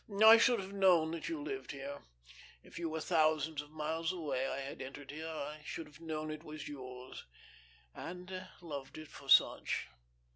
I 0.25 0.37
should 0.39 0.59
have 0.59 0.73
known 0.73 1.11
that 1.11 1.29
you 1.29 1.39
lived 1.39 1.69
here. 1.73 2.01
If 2.63 2.79
you 2.79 2.89
were 2.89 3.01
thousands 3.01 3.61
of 3.61 3.69
miles 3.69 4.11
away 4.11 4.45
and 4.45 4.53
I 4.53 4.61
had 4.61 4.81
entered 4.81 5.11
here, 5.11 5.27
I 5.29 5.61
should 5.63 5.85
have 5.85 6.01
known 6.01 6.31
it 6.31 6.43
was 6.43 6.67
yours 6.67 7.27
and 7.93 8.47
loved 8.61 8.97
it 8.97 9.09
for 9.09 9.29
such." 9.29 9.89